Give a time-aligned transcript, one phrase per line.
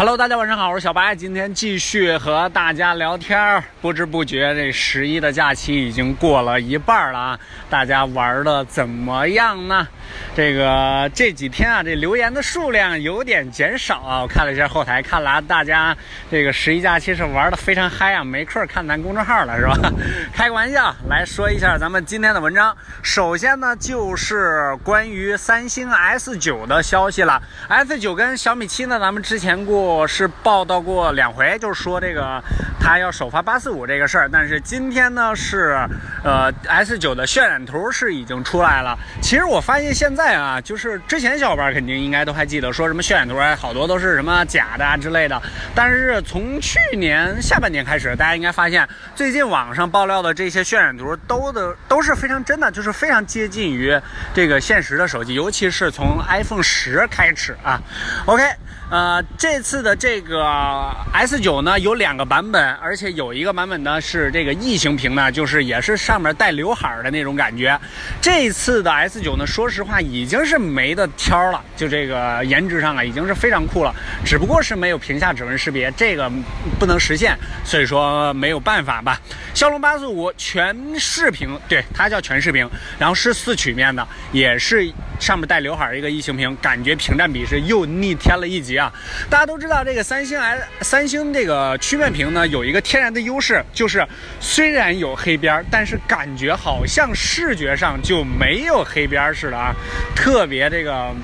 [0.00, 3.62] Hello，大家晚上好，我是小白，今天继续和大家聊天儿。
[3.82, 7.38] 不知不觉，这十一的假期已经过了一半了啊，
[7.68, 9.86] 大家玩的怎么样呢？
[10.34, 14.22] 这个这几天啊，这留言的数量有点减少啊。
[14.22, 15.94] 我看了一下后台，看来大家
[16.30, 19.92] 这个十一假期是玩的非常嗨啊，没空看咱公众号了是吧？
[20.32, 22.74] 开个玩笑，来说一下咱们今天的文章。
[23.02, 27.42] 首先呢，就是关于三星 S 九的消息了。
[27.68, 32.42] S 九跟小米七呢，咱们之前过我是报道过两回，就是说这个
[32.80, 34.28] 他要首发八四五这个事儿。
[34.32, 35.76] 但是今天呢，是
[36.24, 38.98] 呃 S 九的渲染图是已经出来了。
[39.20, 39.90] 其实我发现。
[40.00, 45.42] 现在啊，就是之前小伙伴肯定应该都还记得，说什么渲染图，好多都是什么假的啊之类的。
[45.74, 54.00] 但是从去年下半年开始，大家应该发现，最近网上爆料的这些渲染图都的都是非常真的，就是非常接近于
[54.32, 57.78] 这个现实的手机，尤其是从 iPhone 十开始啊。
[58.26, 58.44] OK。
[58.90, 67.78] 呃，这次的这个 S 九呢有两个版本，而且有一个版本呢是这个异形屏呢，就是也是上面带刘海的那种感觉。
[68.20, 73.94] 这次的 S 九呢，说实话已经是没得挑了，就这个颜值上啊，已经是非常酷了。
[74.24, 76.30] 只不过是没有屏下指纹识别，这个
[76.78, 79.20] 不能实现，所以说没有办法吧。
[79.54, 88.80] 骁龙八四五全视屏，对，它叫全视屏，然后是四曲面的，也是上面带刘海一个异形屏，感觉屏占比是又逆天了一级。
[88.80, 88.90] 啊，
[89.28, 94.04] 大家都知道这个三星 S 三星这个曲面屏呢，有一个天然的优势，就是
[94.40, 99.74] 虽然有黑边，但是感觉好像视觉上就没有黑边似的啊，
[100.16, 101.14] 特别这个。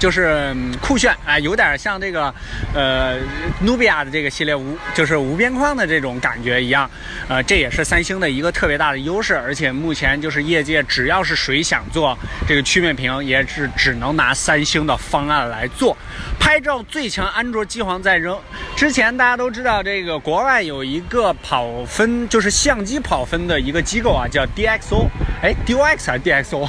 [0.00, 2.34] 就是酷炫啊，有点像这个，
[2.74, 3.18] 呃，
[3.60, 6.90] 努比亚的这个系列无就是无边框的这种感觉一样，
[7.28, 9.36] 呃，这也是三星的一个特别大的优势。
[9.36, 15.94] 而且目前就是业界只要是谁想做这个曲面屏，也是只能拿三星的方案来做。
[16.38, 18.36] 拍照最强安卓机皇在扔。
[18.74, 25.06] 之前大家都知道，这个国外有一个跑分，就是相机跑分的一个机构啊，叫 DxO，
[25.42, 26.66] 哎，DoX 还是 DxO？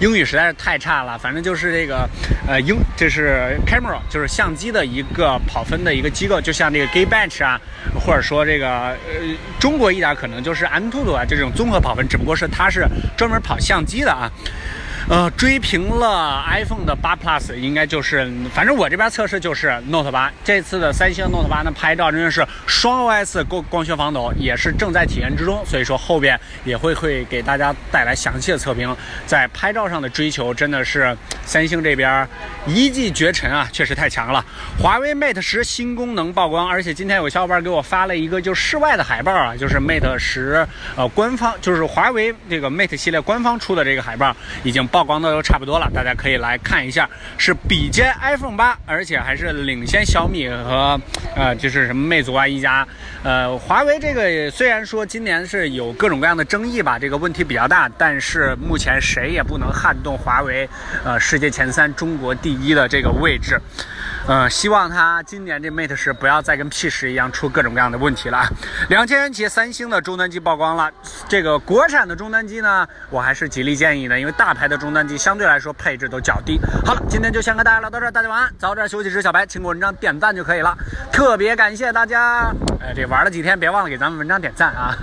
[0.00, 2.08] 英语实在是太差了，反正就是这个，
[2.48, 7.60] 呃，英这是 camera，就是相机的一个跑分的一个机构，就像这个 g a y b e n c h 啊，
[8.00, 8.96] 或者说这个呃
[9.58, 12.86] 中国一点可能就是安兔兔啊，这种综合跑分，只不过是它是
[13.16, 14.30] 专门跑相机的啊。
[15.08, 20.32] 呃，追平了 iPhone 的八 Plus，应该就是，反正我这边测试就是 Note 八。
[20.44, 25.62] 这次的三星 Note 八呢，拍照真的是双 OS 光光学防抖，也是正在体验之中。
[25.66, 28.94] 所以说后边也会会给大家带来详细的测评。
[29.26, 31.14] 在拍照上的追求真的是
[31.44, 32.26] 三星这边
[32.64, 34.44] 一骑绝尘啊，确实太强了。
[34.78, 44.88] 华为 Mate 十新功能曝光，而且今天有小伙伴给我发了一个就室外的海报啊，就是 Mate 十呃官方就是华为这个 Mate 系列官方出的这个海报已经。
[44.92, 47.08] 曝光的都差不多了，大家可以来看一下，
[47.38, 51.00] 是比肩 iPhone 八，而且还是领先小米和
[51.34, 52.86] 呃，就是什么魅族啊、一加，
[53.24, 60.68] 呃，华为这个虽然说今年是有各种各样的争议吧，这个问题比较大，但是目前谁也不能撼动华为，
[61.02, 63.58] 呃，世界前三、中国第一的这个位置。
[64.28, 68.46] 嗯，希望它今年这 Mate 十不要再跟 P 十一样出各种各样的问题了。
[68.88, 70.90] 两千元起，三星的终端机曝光了。
[71.28, 76.60] 这个国产的终端机呢，我还是极力建议的，因为大牌的终端机相对来说配置都较低。
[76.84, 79.10] 好了，今天就先和大家聊到这儿，大家晚安，早点休息。
[79.10, 80.76] 时小白，请给文章点赞就可以了。
[81.12, 84.96] 特别感谢大家，哎，这玩了几天，别忘了给咱们文章点赞啊。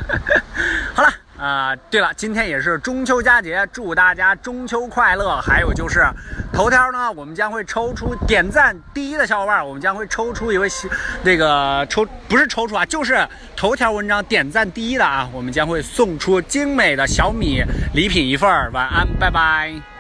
[1.39, 5.39] 啊，对了，今天也是中秋佳节，祝大家中秋快乐。
[5.39, 6.05] 还有就是，
[6.51, 10.67] 头条呢，我们将会抽出点赞第一的小伙伴，我们将会抽出一位，
[11.23, 17.63] 那个抽不是抽出啊，就是头条文章点赞第一的啊，我们将会送出精美的小米
[17.93, 18.69] 礼品一份儿。
[18.73, 19.98] 晚安，拜拜。